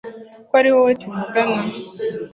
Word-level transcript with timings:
ko 0.47 0.53
ari 0.59 0.69
wowe 0.73 0.91
tuvugana 1.01 1.61